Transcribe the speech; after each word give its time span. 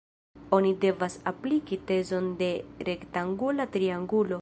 Oni 0.57 0.71
devas 0.85 1.17
apliki 1.33 1.79
tezon 1.91 2.33
de 2.43 2.51
rektangula 2.91 3.73
triangulo. 3.79 4.39